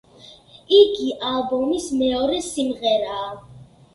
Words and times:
იგი 0.77 1.09
ალბომის 1.31 1.85
მეორე 1.99 2.39
სიმღერაა. 2.47 3.29